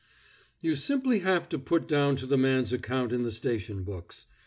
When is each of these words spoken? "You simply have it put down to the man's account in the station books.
"You 0.61 0.75
simply 0.75 1.19
have 1.19 1.47
it 1.53 1.65
put 1.65 1.87
down 1.87 2.15
to 2.15 2.25
the 2.25 2.35
man's 2.35 2.73
account 2.73 3.13
in 3.13 3.21
the 3.21 3.31
station 3.31 3.83
books. 3.83 4.25